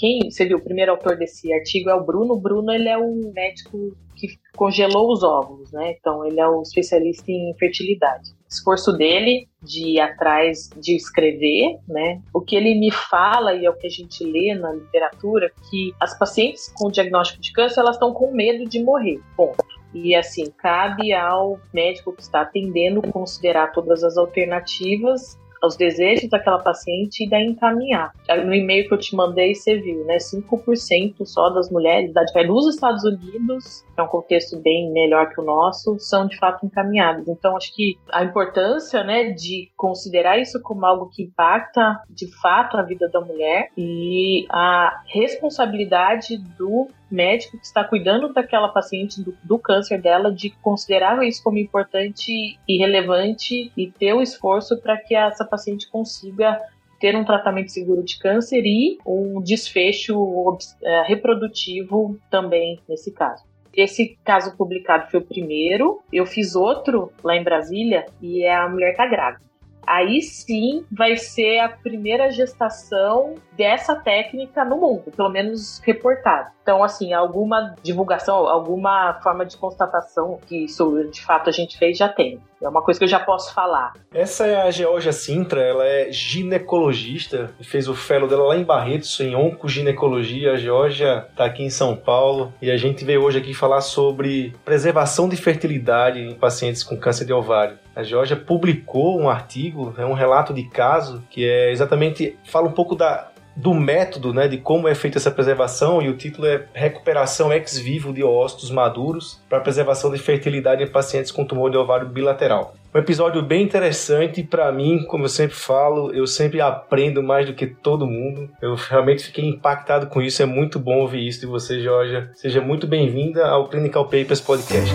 [0.00, 2.32] quem você viu, o primeiro autor desse artigo é o Bruno.
[2.32, 5.94] O Bruno ele é um médico que congelou os óvulos, né?
[5.98, 8.30] Então ele é um especialista em fertilidade.
[8.30, 12.22] O esforço dele de ir atrás de escrever, né?
[12.32, 15.94] O que ele me fala e é o que a gente lê na literatura que
[16.00, 19.20] as pacientes com diagnóstico de câncer elas estão com medo de morrer.
[19.36, 19.62] Ponto.
[19.92, 26.58] E assim, cabe ao médico que está atendendo considerar todas as alternativas aos desejos daquela
[26.58, 28.12] paciente e daí encaminhar.
[28.44, 30.16] No e-mail que eu te mandei, você viu, né?
[30.16, 35.40] 5% só das mulheres da idade nos Estados Unidos, é um contexto bem melhor que
[35.40, 37.28] o nosso, são de fato encaminhadas.
[37.28, 42.76] Então, acho que a importância, né, de considerar isso como algo que impacta de fato
[42.76, 49.36] a vida da mulher e a responsabilidade do médico que está cuidando daquela paciente, do,
[49.42, 54.96] do, câncer dela, de considerar isso como importante e relevante e ter o esforço para
[54.96, 56.60] que essa paciente consiga
[57.00, 63.44] ter um tratamento seguro de câncer e um desfecho é, reprodutivo também nesse caso.
[63.74, 66.00] Esse caso publicado foi o primeiro.
[66.12, 69.49] Eu fiz outro lá em Brasília e é a mulher tá grávida
[69.86, 76.52] aí sim vai ser a primeira gestação dessa técnica no mundo, pelo menos reportada.
[76.62, 81.98] Então, assim, alguma divulgação, alguma forma de constatação que isso de fato a gente fez
[81.98, 82.40] já tem.
[82.62, 83.94] É uma coisa que eu já posso falar.
[84.12, 89.18] Essa é a Georgia Sintra, ela é ginecologista, fez o fellow dela lá em Barretos,
[89.18, 90.52] em oncoginecologia.
[90.52, 94.54] A Georgia está aqui em São Paulo e a gente veio hoje aqui falar sobre
[94.64, 97.78] preservação de fertilidade em pacientes com câncer de ovário.
[98.00, 102.72] A Georgia publicou um artigo, é um relato de caso que é exatamente fala um
[102.72, 106.64] pouco da do método, né, de como é feita essa preservação, e o título é
[106.72, 111.76] Recuperação ex vivo de ócitos maduros para preservação de fertilidade em pacientes com tumor de
[111.76, 112.74] ovário bilateral.
[112.94, 117.52] Um episódio bem interessante para mim, como eu sempre falo, eu sempre aprendo mais do
[117.52, 118.48] que todo mundo.
[118.62, 122.30] Eu realmente fiquei impactado com isso, é muito bom ouvir isso de você, Georgia.
[122.34, 124.94] Seja muito bem-vinda ao Clinical Papers Podcast.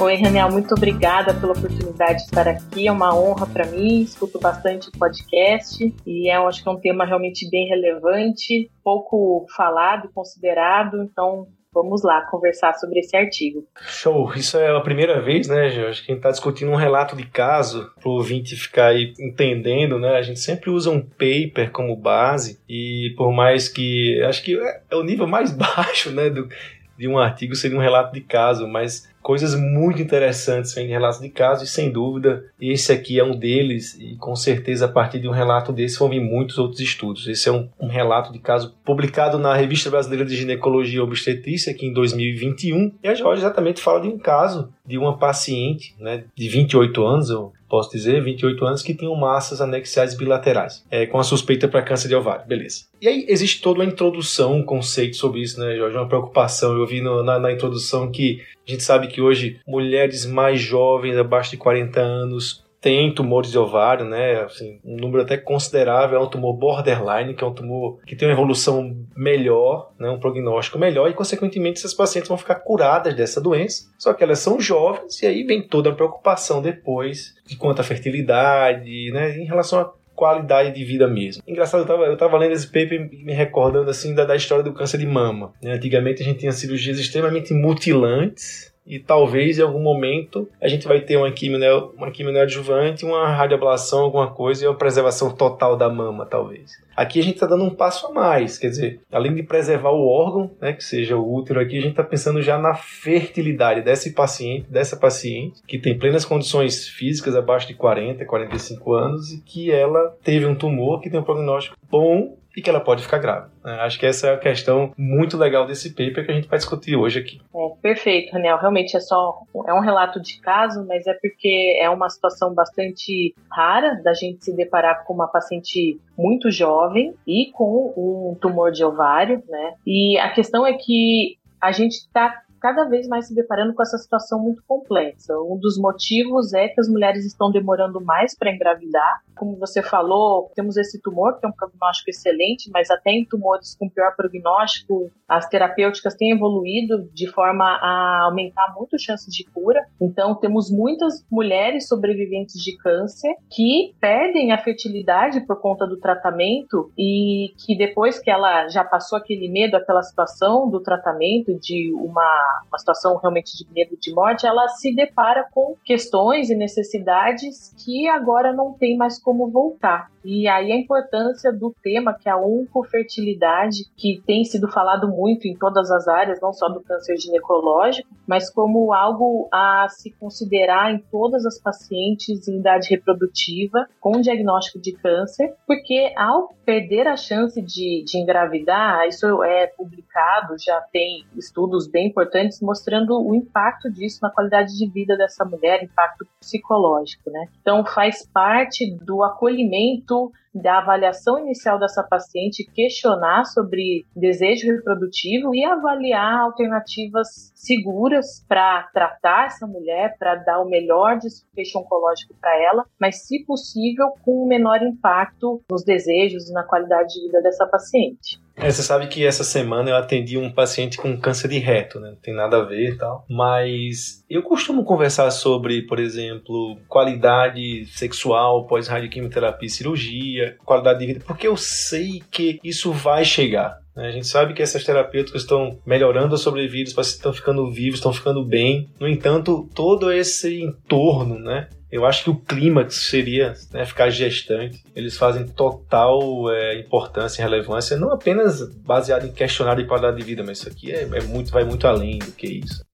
[0.00, 2.88] Oi, Raniel, muito obrigada pela oportunidade de estar aqui.
[2.88, 4.00] É uma honra para mim.
[4.00, 9.44] Escuto bastante o podcast e é, acho que é um tema realmente bem relevante, pouco
[9.54, 11.02] falado considerado.
[11.02, 13.66] Então, vamos lá conversar sobre esse artigo.
[13.82, 14.32] Show!
[14.34, 17.26] Isso é a primeira vez, né, Jorge, que a gente está discutindo um relato de
[17.26, 20.16] caso para o ouvinte ficar aí entendendo, né?
[20.16, 24.58] A gente sempre usa um paper como base e por mais que acho que
[24.90, 26.48] é o nível mais baixo, né, do,
[26.96, 31.28] de um artigo seria um relato de caso, mas coisas muito interessantes de relatos de
[31.28, 35.28] casos e sem dúvida esse aqui é um deles e com certeza a partir de
[35.28, 37.26] um relato desse vão vir muitos outros estudos.
[37.26, 41.72] Esse é um, um relato de caso publicado na Revista Brasileira de Ginecologia e Obstetrícia
[41.72, 46.24] aqui em 2021 e a Jorge exatamente fala de um caso de uma paciente né,
[46.34, 51.20] de 28 anos, eu posso dizer, 28 anos, que tinham massas anexiais bilaterais, é, com
[51.20, 52.44] a suspeita para câncer de ovário.
[52.44, 52.86] Beleza.
[53.00, 55.96] E aí existe toda uma introdução, um conceito sobre isso, né, Jorge?
[55.96, 56.76] Uma preocupação.
[56.76, 61.16] Eu vi no, na, na introdução que a gente sabe que hoje mulheres mais jovens,
[61.16, 64.40] abaixo de 40 anos, tem tumores de ovário, né?
[64.42, 68.26] Assim, um número até considerável, é um tumor borderline, que é um tumor que tem
[68.26, 70.08] uma evolução melhor, né?
[70.08, 73.90] um prognóstico melhor, e consequentemente essas pacientes vão ficar curadas dessa doença.
[73.98, 77.84] Só que elas são jovens, e aí vem toda a preocupação depois de quanto à
[77.84, 79.36] fertilidade, né?
[79.36, 81.42] Em relação à qualidade de vida mesmo.
[81.46, 84.74] Engraçado, eu tava, eu tava lendo esse paper me recordando assim da, da história do
[84.74, 85.54] câncer de mama.
[85.62, 85.72] Né?
[85.72, 91.00] Antigamente a gente tinha cirurgias extremamente mutilantes, e talvez em algum momento a gente vai
[91.00, 95.88] ter uma quimio, uma quimio neoadjuvante, uma radioablação, alguma coisa e uma preservação total da
[95.88, 96.72] mama, talvez.
[96.96, 100.08] Aqui a gente está dando um passo a mais, quer dizer, além de preservar o
[100.08, 104.12] órgão, né, que seja o útero aqui, a gente está pensando já na fertilidade desse
[104.12, 109.70] paciente, dessa paciente, que tem plenas condições físicas abaixo de 40, 45 anos e que
[109.70, 113.52] ela teve um tumor que tem um prognóstico bom e que ela pode ficar grávida.
[113.64, 113.72] Né?
[113.80, 116.96] Acho que essa é a questão muito legal desse paper que a gente vai discutir
[116.96, 117.40] hoje aqui.
[117.54, 118.58] É, perfeito, Daniel.
[118.58, 123.34] Realmente é só é um relato de caso, mas é porque é uma situação bastante
[123.50, 128.84] rara da gente se deparar com uma paciente muito jovem e com um tumor de
[128.84, 129.74] ovário, né?
[129.86, 133.98] E a questão é que a gente está cada vez mais se deparando com essa
[133.98, 135.34] situação muito complexa.
[135.40, 139.22] Um dos motivos é que as mulheres estão demorando mais para engravidar.
[139.36, 143.74] Como você falou, temos esse tumor que é um prognóstico excelente, mas até em tumores
[143.74, 149.44] com pior prognóstico, as terapêuticas têm evoluído de forma a aumentar muito a chance de
[149.44, 149.84] cura.
[150.00, 156.92] Então, temos muitas mulheres sobreviventes de câncer que perdem a fertilidade por conta do tratamento
[156.98, 162.49] e que depois que ela já passou aquele medo, aquela situação do tratamento, de uma,
[162.70, 168.08] uma situação realmente de medo de morte, ela se depara com questões e necessidades que
[168.08, 170.10] agora não tem mais como voltar.
[170.24, 175.48] E aí a importância do tema que é a oncofertilidade, que tem sido falado muito
[175.48, 180.92] em todas as áreas, não só do câncer ginecológico, mas como algo a se considerar
[180.92, 187.16] em todas as pacientes em idade reprodutiva com diagnóstico de câncer, porque ao perder a
[187.16, 193.90] chance de, de engravidar, isso é publicado, já tem estudos bem importantes mostrando o impacto
[193.90, 197.48] disso na qualidade de vida dessa mulher, impacto psicológico, né?
[197.60, 200.09] Então faz parte do acolhimento
[200.52, 209.46] da avaliação inicial dessa paciente, questionar sobre desejo reprodutivo e avaliar alternativas seguras para tratar
[209.46, 214.48] essa mulher, para dar o melhor desfecho oncológico para ela, mas, se possível, com o
[214.48, 218.40] menor impacto nos desejos e na qualidade de vida dessa paciente.
[218.62, 222.10] É, você sabe que essa semana eu atendi um paciente com câncer de reto, né?
[222.10, 223.24] Não tem nada a ver e tal.
[223.28, 231.24] Mas eu costumo conversar sobre, por exemplo, qualidade sexual pós-radioquimioterapia e cirurgia, qualidade de vida,
[231.26, 233.80] porque eu sei que isso vai chegar.
[233.96, 234.08] Né?
[234.08, 237.98] A gente sabe que essas terapêuticas estão melhorando a sobrevida, os pacientes estão ficando vivos,
[237.98, 238.90] estão ficando bem.
[238.98, 241.68] No entanto, todo esse entorno, né?
[241.90, 244.80] Eu acho que o clímax seria né, ficar gestante.
[244.94, 250.22] Eles fazem total é, importância e relevância, não apenas baseado em questionário de qualidade de
[250.22, 252.84] vida, mas isso aqui é, é muito, vai muito além do que isso.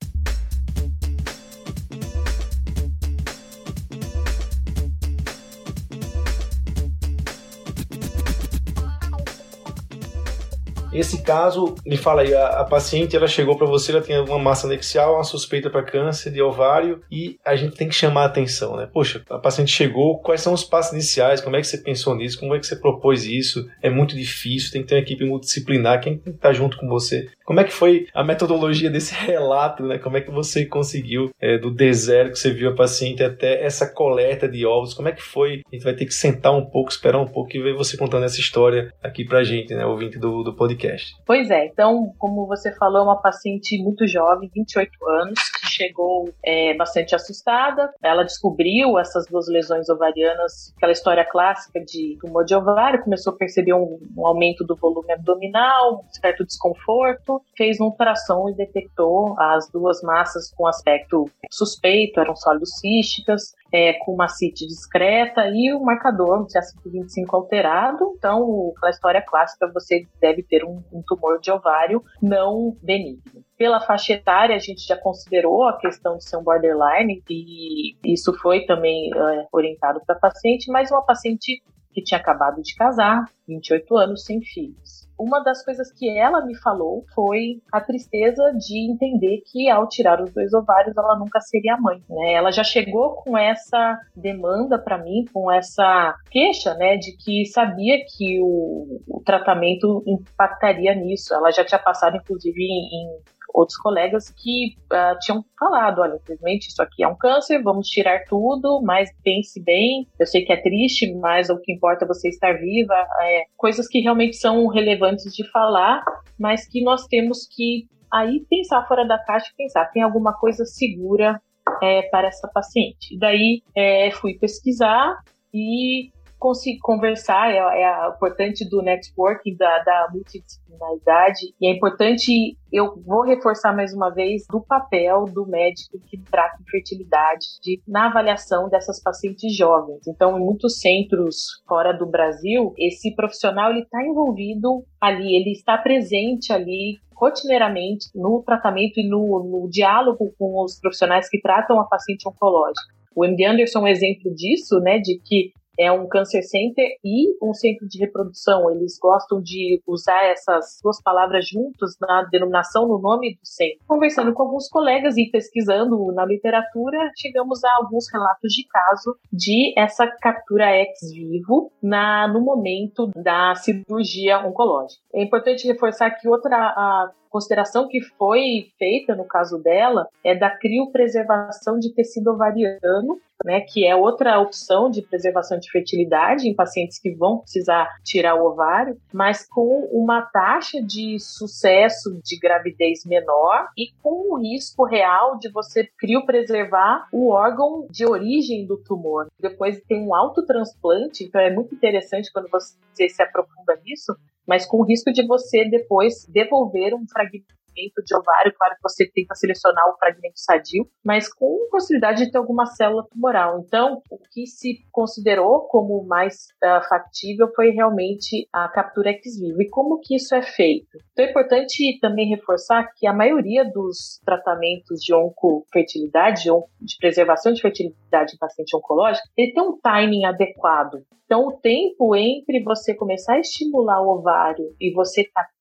[10.98, 14.38] Esse caso, me fala aí, a, a paciente ela chegou para você, ela tem uma
[14.38, 18.26] massa anexial, uma suspeita para câncer de ovário e a gente tem que chamar a
[18.26, 18.88] atenção, né?
[18.90, 21.42] Poxa, a paciente chegou, quais são os passos iniciais?
[21.42, 22.40] Como é que você pensou nisso?
[22.40, 23.68] Como é que você propôs isso?
[23.82, 27.28] É muito difícil, tem que ter uma equipe multidisciplinar, quem estar junto com você?
[27.46, 29.98] Como é que foi a metodologia desse relato, né?
[29.98, 33.86] Como é que você conseguiu, é, do deserto que você viu a paciente até essa
[33.86, 34.92] coleta de ovos?
[34.92, 35.62] Como é que foi?
[35.70, 38.24] A gente vai ter que sentar um pouco, esperar um pouco e ver você contando
[38.24, 39.86] essa história aqui pra gente, né?
[39.86, 41.14] Ouvinte do, do podcast.
[41.24, 45.38] Pois é, então, como você falou, é uma paciente muito jovem, 28 anos,
[45.76, 47.92] chegou é, bastante assustada.
[48.02, 53.36] Ela descobriu essas duas lesões ovarianas, aquela história clássica de tumor de ovário, começou a
[53.36, 59.38] perceber um, um aumento do volume abdominal, um certo desconforto, fez uma ultrassom e detectou
[59.38, 65.72] as duas massas com aspecto suspeito, eram sólidos císticas, é, com uma CIT discreta e
[65.74, 68.14] o marcador de CA125 alterado.
[68.16, 73.44] Então, aquela história clássica, você deve ter um, um tumor de ovário não benigno.
[73.56, 78.32] Pela faixa etária, a gente já considerou a questão de ser um borderline e isso
[78.34, 81.62] foi também é, orientado para paciente, mas uma paciente
[81.96, 86.54] que tinha acabado de casar, 28 anos, sem filhos uma das coisas que ela me
[86.56, 91.76] falou foi a tristeza de entender que ao tirar os dois ovários ela nunca seria
[91.76, 92.34] mãe, né?
[92.34, 97.96] Ela já chegou com essa demanda para mim, com essa queixa, né, de que sabia
[98.06, 101.34] que o, o tratamento impactaria nisso.
[101.34, 106.68] Ela já tinha passado inclusive em, em outros colegas que uh, tinham falado, olha, infelizmente
[106.68, 110.60] isso aqui é um câncer, vamos tirar tudo, mas pense bem, eu sei que é
[110.60, 115.34] triste, mas o que importa é você estar viva, é, coisas que realmente são relevantes
[115.34, 116.04] de falar,
[116.38, 120.64] mas que nós temos que aí pensar fora da caixa e pensar, tem alguma coisa
[120.64, 121.40] segura
[121.82, 123.18] é, para essa paciente.
[123.18, 125.16] Daí é, fui pesquisar
[125.52, 126.10] e
[126.46, 133.22] conseguir conversar, é, é importante do networking, da, da multidisciplinaridade, e é importante, eu vou
[133.22, 139.02] reforçar mais uma vez, do papel do médico que trata infertilidade de, na avaliação dessas
[139.02, 140.06] pacientes jovens.
[140.06, 145.76] Então, em muitos centros fora do Brasil, esse profissional ele está envolvido ali, ele está
[145.76, 151.84] presente ali rotineiramente no tratamento e no, no diálogo com os profissionais que tratam a
[151.86, 152.94] paciente oncológica.
[153.16, 157.36] O MD Anderson é um exemplo disso, né, de que é um cancer center e
[157.42, 158.70] um centro de reprodução.
[158.70, 163.78] Eles gostam de usar essas duas palavras juntas na denominação, no nome do centro.
[163.86, 169.72] Conversando com alguns colegas e pesquisando na literatura, chegamos a alguns relatos de caso de
[169.76, 175.02] essa captura ex vivo na, no momento da cirurgia oncológica.
[175.14, 181.78] É importante reforçar que outra consideração que foi feita no caso dela é da criopreservação
[181.78, 187.14] de tecido ovariano, né, que é outra opção de preservação de fertilidade em pacientes que
[187.14, 193.92] vão precisar tirar o ovário, mas com uma taxa de sucesso de gravidez menor e
[194.02, 199.26] com o risco real de você criopreservar o órgão de origem do tumor.
[199.38, 204.16] Depois tem um autotransplante, então é muito interessante quando você se aprofunda nisso,
[204.46, 207.55] mas com o risco de você depois devolver um fragmento
[208.04, 212.38] de ovário, claro que você tenta selecionar o fragmento sadio, mas com possibilidade de ter
[212.38, 213.60] alguma célula tumoral.
[213.60, 219.62] Então, o que se considerou como mais uh, factível foi realmente a captura ex vivo.
[219.62, 220.98] E como que isso é feito?
[221.12, 226.44] Então, é importante também reforçar que a maioria dos tratamentos de oncofertilidade,
[226.80, 231.02] de preservação de fertilidade em paciente oncológico, ele tem um timing adequado.
[231.24, 235.55] Então, o tempo entre você começar a estimular o ovário e você captar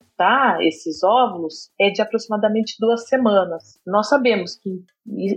[0.61, 3.79] esses óvulos é de aproximadamente duas semanas.
[3.85, 4.83] Nós sabemos que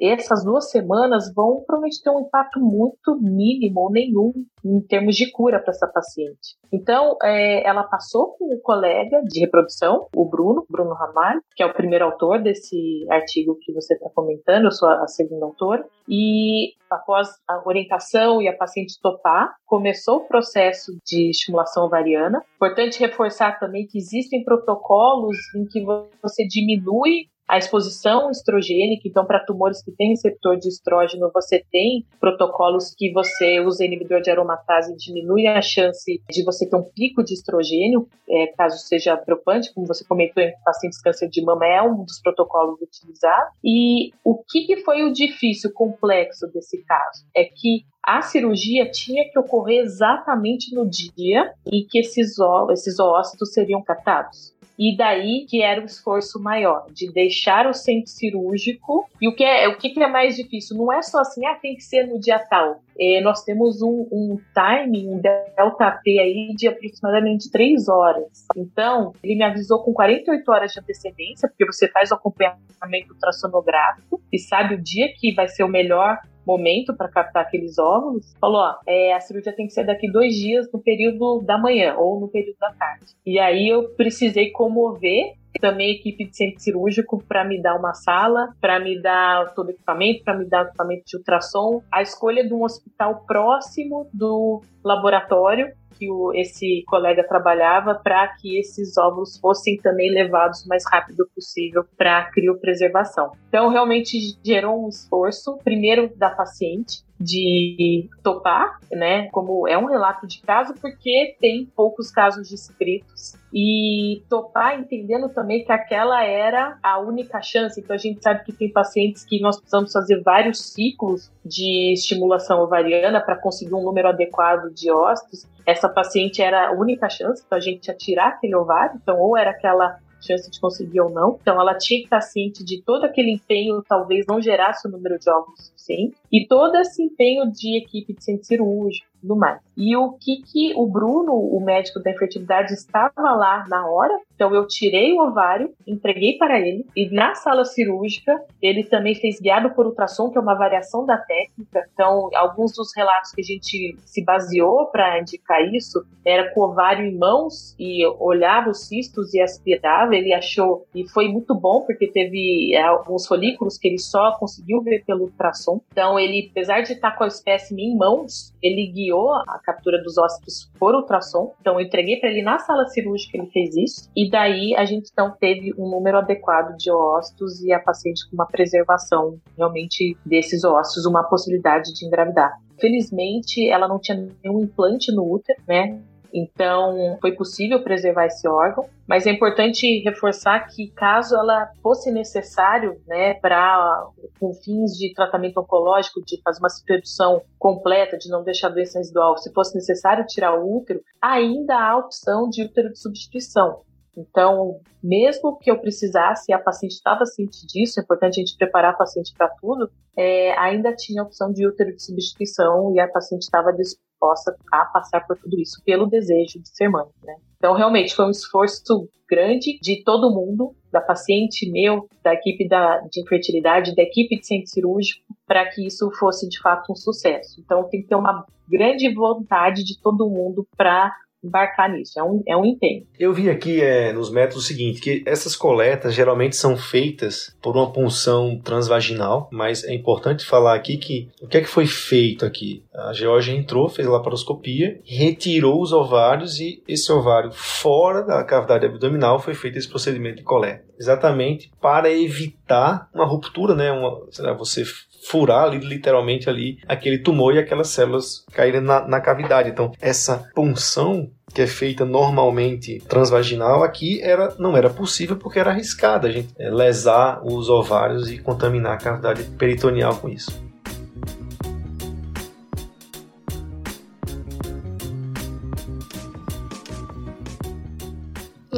[0.00, 4.32] essas duas semanas vão provavelmente ter um impacto muito mínimo ou nenhum
[4.64, 6.56] em termos de cura para essa paciente.
[6.72, 11.66] Então, é, ela passou com o colega de reprodução, o Bruno, Bruno Ramalho, que é
[11.66, 16.72] o primeiro autor desse artigo que você está comentando, eu sou a segunda autora, e
[16.90, 22.42] após a orientação e a paciente topar, começou o processo de estimulação ovariana.
[22.56, 25.84] Importante reforçar também que existem protocolos em que
[26.22, 32.04] você diminui a exposição estrogênica, então para tumores que têm receptor de estrógeno, você tem
[32.20, 36.82] protocolos que você usa inibidor de aromatase e diminui a chance de você ter um
[36.82, 41.66] pico de estrogênio, é, caso seja preocupante, como você comentou em pacientes câncer de mama,
[41.66, 43.54] é um dos protocolos utilizados.
[43.64, 47.24] E o que, que foi o difícil, complexo desse caso?
[47.34, 52.36] É que a cirurgia tinha que ocorrer exatamente no dia em que esses,
[52.72, 54.54] esses ócitos seriam captados.
[54.78, 59.08] E daí que era o esforço maior, de deixar o centro cirúrgico.
[59.20, 60.76] E o que é, o que é mais difícil?
[60.76, 62.80] Não é só assim, ah, tem que ser no dia tal.
[63.00, 68.46] É, nós temos um, um timing, um delta T aí de aproximadamente 3 horas.
[68.56, 74.20] Então, ele me avisou com 48 horas de antecedência, porque você faz o acompanhamento ultrassonográfico
[74.32, 76.18] e sabe o dia que vai ser o melhor
[76.48, 80.34] momento para captar aqueles óvulos, falou: ó, é, a cirurgia tem que ser daqui dois
[80.34, 83.04] dias no período da manhã ou no período da tarde.
[83.26, 88.48] E aí eu precisei comover também equipe de centro cirúrgico para me dar uma sala,
[88.60, 92.54] para me dar todo o equipamento, para me dar equipamento de ultrassom, a escolha de
[92.54, 99.76] um hospital próximo do laboratório que o, esse colega trabalhava para que esses óvulos fossem
[99.78, 103.32] também levados o mais rápido possível para a criopreservação.
[103.48, 109.28] Então, realmente gerou um esforço, primeiro da paciente, de topar, né?
[109.30, 113.34] Como é um relato de caso, porque tem poucos casos descritos.
[113.52, 117.80] E topar entendendo também que aquela era a única chance.
[117.80, 122.60] Então a gente sabe que tem pacientes que nós precisamos fazer vários ciclos de estimulação
[122.60, 125.46] ovariana para conseguir um número adequado de ócitos.
[125.66, 128.98] Essa paciente era a única chance para a gente ia tirar aquele ovário.
[129.02, 131.38] Então, ou era aquela chance de conseguir ou não.
[131.40, 135.18] Então ela tinha que estar ciente de todo aquele empenho, talvez não gerasse o número
[135.18, 139.60] de óvulos suficiente, e todo esse empenho de equipe de centro cirúrgico, tudo mais.
[139.76, 144.18] E o que que o Bruno, o médico da infertilidade, estava lá na hora.
[144.34, 149.40] Então eu tirei o ovário, entreguei para ele e na sala cirúrgica ele também fez
[149.40, 151.88] guiado por ultrassom, que é uma variação da técnica.
[151.92, 156.64] Então alguns dos relatos que a gente se baseou para indicar isso era com o
[156.64, 160.14] ovário em mãos e olhava os cistos e aspirava.
[160.14, 164.82] Ele achou e foi muito bom porque teve é, alguns folículos que ele só conseguiu
[164.82, 165.80] ver pelo ultrassom.
[165.92, 170.18] Então ele, apesar de estar com a espécime em mãos, ele guiou a captura dos
[170.18, 171.54] ócitos por ultrassom.
[171.60, 174.10] Então eu entreguei para ele na sala cirúrgica, ele fez isso.
[174.16, 178.36] E daí a gente então teve um número adequado de ócitos e a paciente com
[178.36, 182.52] uma preservação realmente desses ócitos, uma possibilidade de engravidar.
[182.80, 186.00] Felizmente, ela não tinha nenhum implante no útero, né?
[186.32, 193.00] Então, foi possível preservar esse órgão, mas é importante reforçar que caso ela fosse necessário,
[193.06, 194.06] né, para
[194.38, 198.98] com fins de tratamento oncológico, de fazer uma redução completa, de não deixar a doença
[198.98, 203.80] residual, se fosse necessário tirar o útero, ainda há a opção de útero de substituição.
[204.18, 208.92] Então, mesmo que eu precisasse, a paciente estava ciente disso, é importante a gente preparar
[208.92, 213.06] a paciente para tudo, é, ainda tinha a opção de útero de substituição e a
[213.06, 217.36] paciente estava disposta a passar por tudo isso pelo desejo de ser mãe, né?
[217.56, 223.00] Então, realmente, foi um esforço grande de todo mundo, da paciente, meu, da equipe da,
[223.10, 227.60] de infertilidade, da equipe de centro cirúrgico, para que isso fosse de fato um sucesso.
[227.60, 232.18] Então, tem que ter uma grande vontade de todo mundo para embarcar nisso.
[232.18, 233.06] É um, é um empenho.
[233.18, 237.76] Eu vi aqui é, nos métodos o seguinte, que essas coletas geralmente são feitas por
[237.76, 242.44] uma punção transvaginal, mas é importante falar aqui que o que é que foi feito
[242.44, 242.82] aqui?
[242.94, 248.86] A Georgia entrou, fez a laparoscopia, retirou os ovários e esse ovário fora da cavidade
[248.86, 250.84] abdominal foi feito esse procedimento de coleta.
[250.98, 253.92] Exatamente para evitar uma ruptura, né?
[253.92, 254.84] Uma, lá, você
[255.28, 259.68] furar ali, literalmente ali aquele tumor e aquelas células caírem na, na cavidade.
[259.68, 265.70] Então, essa punção que é feita normalmente transvaginal, aqui era, não era possível porque era
[265.70, 270.67] arriscada a gente é, lesar os ovários e contaminar a cavidade peritoneal com isso.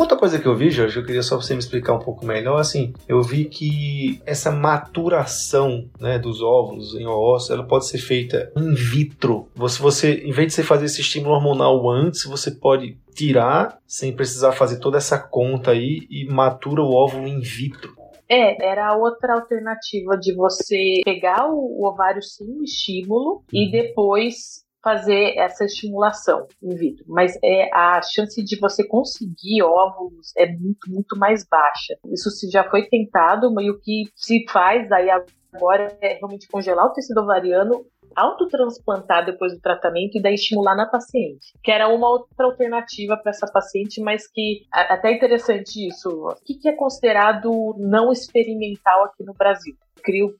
[0.00, 2.58] Outra coisa que eu vi, Jorge, eu queria só você me explicar um pouco melhor,
[2.58, 8.50] assim, eu vi que essa maturação né, dos óvulos em ovos, ela pode ser feita
[8.56, 9.50] in vitro.
[9.54, 14.10] Você, você, em vez de você fazer esse estímulo hormonal antes, você pode tirar sem
[14.16, 17.94] precisar fazer toda essa conta aí e matura o óvulo in vitro.
[18.26, 23.70] É, era outra alternativa de você pegar o, ovário sem o estímulo e uhum.
[23.70, 30.46] depois fazer essa estimulação in vitro, mas é a chance de você conseguir óvulos é
[30.46, 31.98] muito muito mais baixa.
[32.06, 35.08] Isso já foi tentado, mas o que se faz aí
[35.52, 37.84] agora é realmente congelar o tecido ovariano
[38.14, 43.30] autotransplantar depois do tratamento e daí estimular na paciente, que era uma outra alternativa para
[43.30, 46.08] essa paciente, mas que até interessante isso.
[46.08, 49.76] O que é considerado não experimental aqui no Brasil?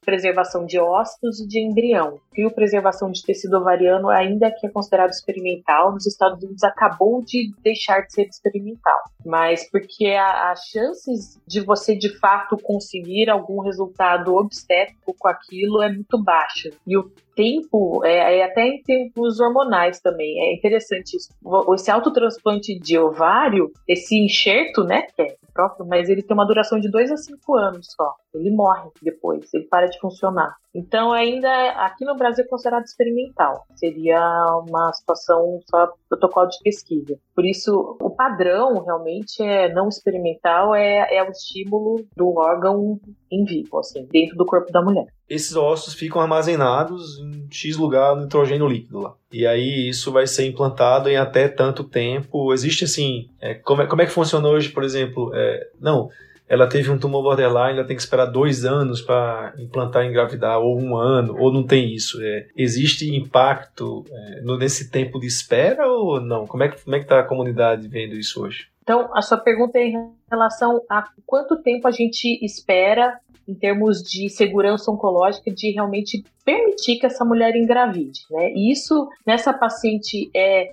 [0.05, 2.19] Preservação de ócitos e de embrião.
[2.55, 8.01] preservação de tecido ovariano, ainda que é considerado experimental, nos Estados Unidos acabou de deixar
[8.01, 8.99] de ser experimental.
[9.25, 15.93] Mas porque as chances de você de fato conseguir algum resultado obstétrico com aquilo é
[15.93, 16.71] muito baixa.
[16.87, 21.31] E o tempo, é, é, até em tempos hormonais também, é interessante isso.
[21.75, 26.79] Esse autotransplante de ovário, esse enxerto, né, que é próprio, mas ele tem uma duração
[26.79, 28.15] de 2 a 5 anos só.
[28.35, 30.57] Ele morre depois, ele para de funcionar.
[30.75, 31.51] Então, ainda
[31.85, 33.65] aqui no Brasil é considerado experimental.
[33.75, 34.21] Seria
[34.69, 37.19] uma situação só protocolo de pesquisa.
[37.35, 43.45] Por isso, o padrão realmente é não experimental, é, é o estímulo do órgão em
[43.45, 45.07] vivo, assim, dentro do corpo da mulher.
[45.29, 49.15] Esses ossos ficam armazenados em X lugar no nitrogênio líquido lá.
[49.33, 52.53] E aí isso vai ser implantado em até tanto tempo.
[52.53, 55.31] Existe assim, é, como, é, como é que funciona hoje, por exemplo?
[55.35, 56.09] É, não,
[56.51, 60.59] ela teve um tumor borderline, ela tem que esperar dois anos para implantar e engravidar,
[60.59, 62.21] ou um ano, ou não tem isso.
[62.21, 66.49] É, existe impacto é, nesse tempo de espera ou não?
[66.49, 68.67] Como é que como é está a comunidade vendo isso hoje?
[68.83, 74.03] Então, a sua pergunta é em relação a quanto tempo a gente espera em termos
[74.03, 78.53] de segurança oncológica de realmente permitir que essa mulher engravide, né?
[78.53, 80.73] E isso nessa paciente é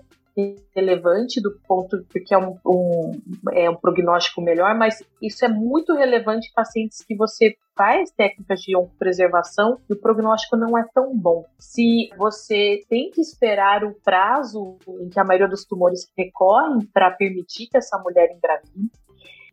[0.75, 3.11] relevante do ponto porque é um, um,
[3.53, 8.59] é um prognóstico melhor, mas isso é muito relevante em pacientes que você faz técnicas
[8.61, 11.45] de preservação e o prognóstico não é tão bom.
[11.59, 17.11] Se você tem que esperar o prazo em que a maioria dos tumores recorrem para
[17.11, 18.91] permitir que essa mulher engravide,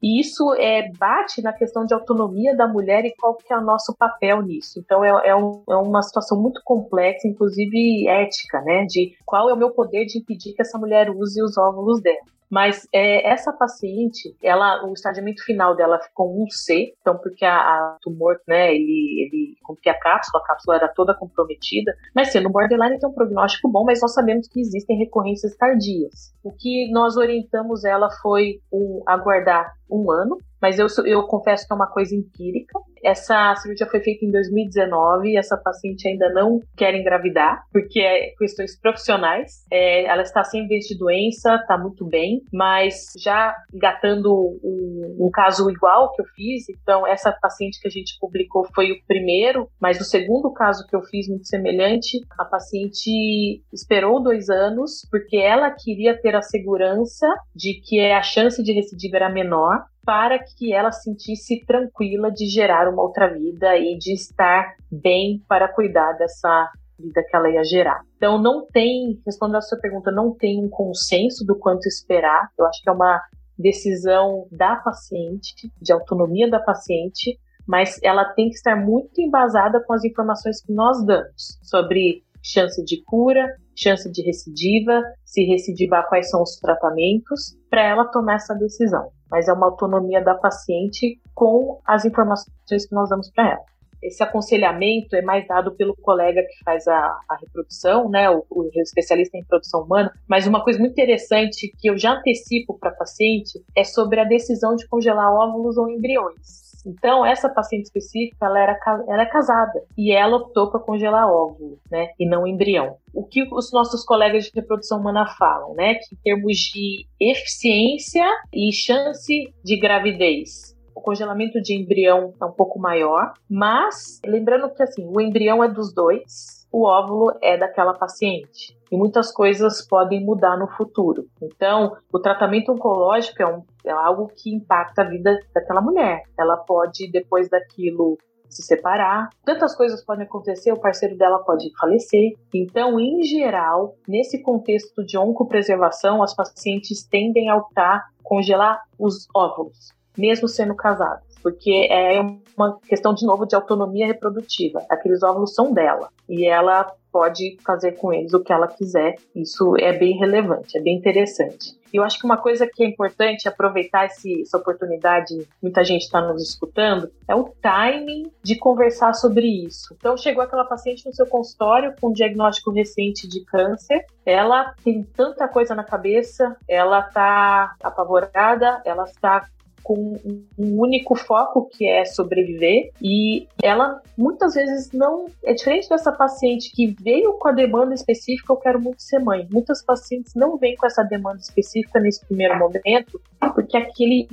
[0.05, 3.63] e isso é, bate na questão de autonomia da mulher e qual que é o
[3.63, 4.79] nosso papel nisso.
[4.79, 8.85] Então é, é, um, é, uma situação muito complexa, inclusive ética, né?
[8.85, 12.19] De qual é o meu poder de impedir que essa mulher use os óvulos dela.
[12.51, 17.57] Mas é, essa paciente, ela, o estadiamento final dela ficou um C, então porque a,
[17.57, 22.51] a tumor, né, ele, ele rompia a cápsula, a cápsula era toda comprometida, mas sendo
[22.51, 26.33] borderline tem um prognóstico bom, mas nós sabemos que existem recorrências tardias.
[26.45, 31.73] O que nós orientamos ela foi um, aguardar um ano, mas eu, eu confesso que
[31.75, 32.79] é uma coisa empírica.
[33.05, 38.31] Essa cirurgia foi feita em 2019 e essa paciente ainda não quer engravidar, porque é
[38.39, 39.67] questões profissionais.
[39.71, 45.31] É, ela está sem vez de doença, está muito bem, mas já engatando um, um
[45.31, 49.69] caso igual que eu fiz, então essa paciente que a gente publicou foi o primeiro,
[49.79, 55.37] mas o segundo caso que eu fiz muito semelhante, a paciente esperou dois anos porque
[55.37, 59.74] ela queria ter a segurança de que a chance de recidiva era menor
[60.05, 65.73] para que ela sentisse tranquila de gerar uma outra vida e de estar bem para
[65.73, 68.03] cuidar dessa vida que ela ia gerar.
[68.17, 72.49] Então não tem, respondendo a sua pergunta, não tem um consenso do quanto esperar.
[72.59, 73.21] Eu acho que é uma
[73.59, 79.93] decisão da paciente, de autonomia da paciente, mas ela tem que estar muito embasada com
[79.93, 86.29] as informações que nós damos sobre chance de cura, chance de recidiva, se recidivar, quais
[86.29, 89.11] são os tratamentos, para ela tomar essa decisão.
[89.31, 93.65] Mas é uma autonomia da paciente com as informações que nós damos para ela.
[94.03, 98.69] esse aconselhamento é mais dado pelo colega que faz a, a reprodução, né, o, o,
[98.77, 103.65] especialista em reprodução humana, mas uma coisa muito interessante que eu já antecipo para paciente
[103.75, 106.64] é sobre a decisão de congelar óvulos ou embriões.
[106.85, 111.79] Então, essa paciente específica, ela, era, ela é casada e ela optou por congelar óvulo,
[111.91, 112.97] né, e não embrião.
[113.13, 118.27] O que os nossos colegas de reprodução humana falam, né, que em termos de eficiência
[118.53, 124.83] e chance de gravidez, o congelamento de embrião é um pouco maior, mas lembrando que
[124.83, 130.25] assim, o embrião é dos dois, o óvulo é daquela paciente e muitas coisas podem
[130.25, 131.27] mudar no futuro.
[131.43, 136.23] Então, o tratamento oncológico é, um, é algo que impacta a vida daquela mulher.
[136.39, 138.19] Ela pode, depois daquilo,
[138.49, 139.29] se separar.
[139.45, 142.35] Tantas coisas podem acontecer, o parceiro dela pode falecer.
[142.53, 149.93] Então, em geral, nesse contexto de oncopreservação, as pacientes tendem a optar congelar os óvulos,
[150.17, 152.23] mesmo sendo casadas porque é
[152.57, 154.83] uma questão de novo de autonomia reprodutiva.
[154.89, 159.17] Aqueles óvulos são dela e ela pode fazer com eles o que ela quiser.
[159.37, 161.79] Isso é bem relevante, é bem interessante.
[161.95, 166.21] Eu acho que uma coisa que é importante aproveitar esse, essa oportunidade, muita gente está
[166.21, 169.95] nos escutando, é o timing de conversar sobre isso.
[169.97, 175.05] Então, chegou aquela paciente no seu consultório com um diagnóstico recente de câncer, ela tem
[175.05, 179.47] tanta coisa na cabeça, ela está apavorada, ela está
[179.85, 180.19] com
[180.59, 182.91] um único foco que é sobreviver.
[183.01, 188.53] E ela muitas vezes não é diferente dessa paciente que veio com a demanda específica
[188.53, 189.47] eu quero muito ser mãe.
[189.53, 193.21] Muitas pacientes não vêm com essa demanda específica nesse primeiro momento
[193.55, 194.27] porque aquele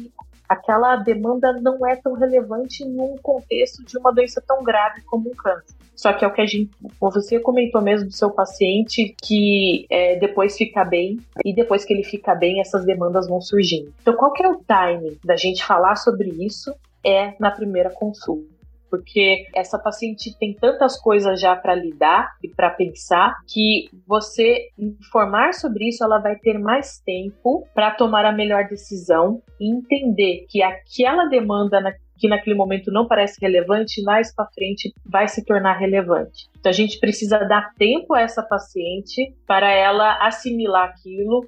[0.52, 5.34] aquela demanda não é tão relevante num contexto de uma doença tão grave como um
[5.34, 5.76] câncer.
[5.96, 10.18] Só que é o que a gente, você comentou mesmo do seu paciente que é,
[10.18, 13.94] depois fica bem e depois que ele fica bem essas demandas vão surgindo.
[14.02, 16.74] Então, qual que é o timing da gente falar sobre isso?
[17.04, 18.61] É na primeira consulta
[18.91, 25.54] porque essa paciente tem tantas coisas já para lidar e para pensar que você informar
[25.54, 30.62] sobre isso, ela vai ter mais tempo para tomar a melhor decisão e entender que
[30.62, 35.80] aquela demanda na que naquele momento não parece relevante, mais para frente vai se tornar
[35.80, 36.47] relevante.
[36.60, 41.41] Então a gente precisa dar tempo a essa paciente para ela assimilar aquilo,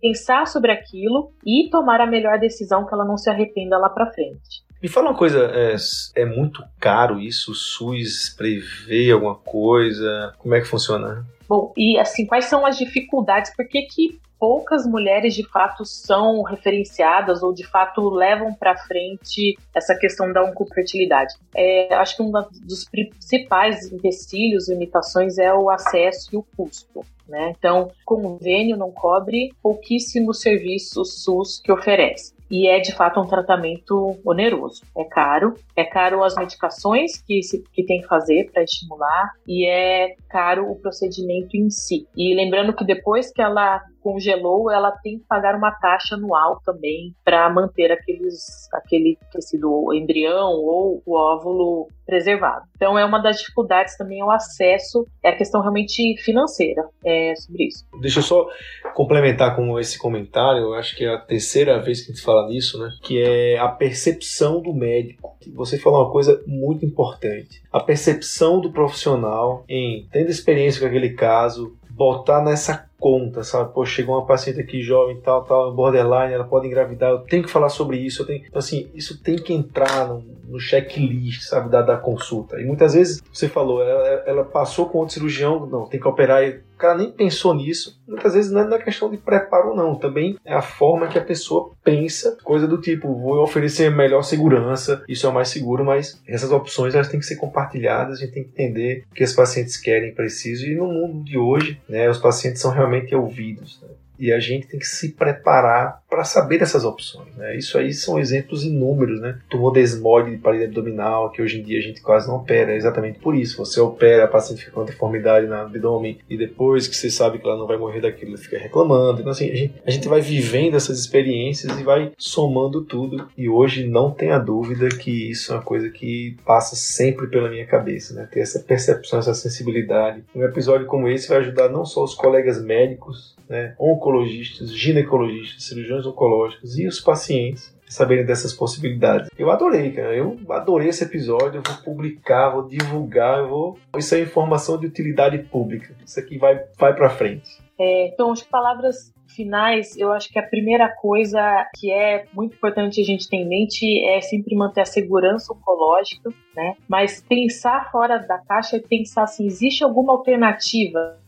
[0.00, 4.10] pensar sobre aquilo e tomar a melhor decisão que ela não se arrependa lá para
[4.10, 4.63] frente.
[4.84, 5.76] Me fala uma coisa, é,
[6.14, 7.52] é, muito caro isso?
[7.52, 10.34] O SUS prevê alguma coisa?
[10.36, 11.24] Como é que funciona?
[11.48, 13.50] Bom, e assim, quais são as dificuldades?
[13.56, 19.56] Por que, que poucas mulheres de fato são referenciadas ou de fato levam para frente
[19.74, 21.32] essa questão da oncofertilidade?
[21.56, 27.00] É, acho que um dos principais empecilhos, limitações é o acesso e o custo.
[27.26, 27.54] Né?
[27.56, 34.16] Então, convênio não cobre pouquíssimos serviços SUS que oferece e é de fato um tratamento
[34.24, 34.82] oneroso.
[34.96, 39.66] É caro, é caro as medicações que, se, que tem que fazer para estimular e
[39.66, 42.06] é caro o procedimento em si.
[42.16, 47.14] E lembrando que depois que ela congelou, ela tem que pagar uma taxa anual também
[47.24, 52.66] para manter aqueles, aquele tecido embrião ou o óvulo preservado.
[52.76, 57.68] Então é uma das dificuldades também o acesso, é a questão realmente financeira é, sobre
[57.68, 57.86] isso.
[57.98, 58.46] Deixa eu só
[58.94, 62.46] complementar com esse comentário, eu acho que é a terceira vez que a gente fala
[62.46, 62.90] nisso, né?
[63.02, 65.34] Que é a percepção do médico.
[65.54, 67.62] Você falou uma coisa muito importante.
[67.72, 73.70] A percepção do profissional em tendo experiência com aquele caso, botar nessa conta, sabe?
[73.74, 77.50] Pô, chegou uma paciente aqui jovem, tal, tal, borderline, ela pode engravidar, eu tenho que
[77.50, 78.42] falar sobre isso, eu tenho...
[78.46, 82.58] Então, assim, isso tem que entrar no, no checklist, sabe, da, da consulta.
[82.58, 86.44] E muitas vezes, você falou, ela, ela passou com outro cirurgião, não, tem que operar,
[86.44, 88.00] e o cara nem pensou nisso.
[88.06, 89.94] Muitas vezes não é na questão de preparo, não.
[89.94, 95.02] Também é a forma que a pessoa pensa, coisa do tipo, vou oferecer melhor segurança,
[95.08, 98.44] isso é mais seguro, mas essas opções elas têm que ser compartilhadas, a gente tem
[98.44, 100.68] que entender o que os pacientes querem, precisam.
[100.68, 103.80] E no mundo de hoje, né, os pacientes são realmente ouvidos.
[103.82, 103.88] Né?
[104.18, 107.34] E a gente tem que se preparar para saber dessas opções.
[107.36, 107.56] Né?
[107.56, 109.20] Isso aí são exemplos inúmeros.
[109.20, 109.38] Né?
[109.50, 112.72] Tumor desmode de parede abdominal, que hoje em dia a gente quase não opera.
[112.72, 113.56] É exatamente por isso.
[113.56, 117.46] Você opera, a paciente fica com deformidade no abdômen e depois que você sabe que
[117.46, 119.20] ela não vai morrer daquilo, ela fica reclamando.
[119.20, 123.28] Então, assim, a gente, a gente vai vivendo essas experiências e vai somando tudo.
[123.36, 127.66] E hoje não tenha dúvida que isso é uma coisa que passa sempre pela minha
[127.66, 128.14] cabeça.
[128.14, 128.28] Né?
[128.30, 130.22] Ter essa percepção, essa sensibilidade.
[130.34, 136.06] Um episódio como esse vai ajudar não só os colegas médicos, né, oncologistas, ginecologistas, cirurgiões
[136.06, 139.30] oncológicos e os pacientes saberem dessas possibilidades.
[139.38, 140.14] Eu adorei, cara.
[140.14, 141.58] Eu adorei esse episódio.
[141.58, 143.78] Eu vou publicar, vou divulgar, eu vou.
[143.96, 145.94] Isso é informação de utilidade pública.
[146.04, 147.62] Isso aqui vai, vai para frente.
[147.78, 151.40] É, então, as palavras finais, eu acho que a primeira coisa
[151.76, 156.30] que é muito importante a gente ter em mente é sempre manter a segurança oncológica,
[156.54, 156.74] né?
[156.88, 161.18] Mas pensar fora da caixa e pensar assim, existe alguma alternativa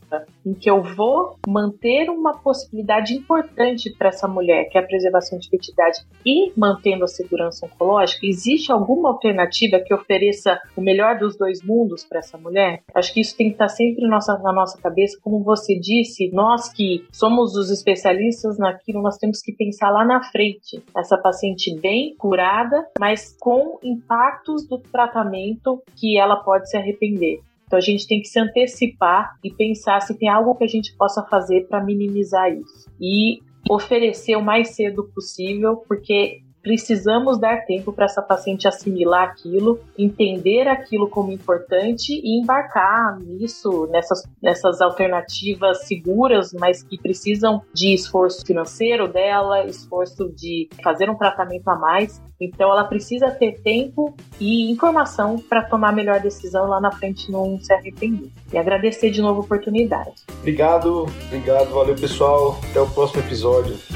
[0.44, 5.38] em que eu vou manter uma possibilidade importante para essa mulher, que é a preservação
[5.38, 8.26] de fertilidade, e mantendo a segurança oncológica?
[8.26, 12.83] Existe alguma alternativa que ofereça o melhor dos dois mundos para essa mulher?
[12.94, 15.18] Acho que isso tem que estar sempre na nossa, na nossa cabeça.
[15.22, 20.22] Como você disse, nós que somos os especialistas naquilo, nós temos que pensar lá na
[20.22, 20.83] frente.
[20.96, 27.40] Essa paciente bem curada, mas com impactos do tratamento que ela pode se arrepender.
[27.66, 30.96] Então a gente tem que se antecipar e pensar se tem algo que a gente
[30.96, 32.90] possa fazer para minimizar isso.
[33.00, 39.79] E oferecer o mais cedo possível, porque precisamos dar tempo para essa paciente assimilar aquilo,
[39.96, 47.94] entender aquilo como importante e embarcar nisso, nessas, nessas alternativas seguras, mas que precisam de
[47.94, 52.20] esforço financeiro dela, esforço de fazer um tratamento a mais.
[52.40, 57.31] Então ela precisa ter tempo e informação para tomar a melhor decisão lá na frente
[57.31, 58.29] não se arrepender.
[58.52, 60.14] E agradecer de novo a oportunidade.
[60.40, 62.59] Obrigado, obrigado, valeu pessoal.
[62.68, 63.95] Até o próximo episódio.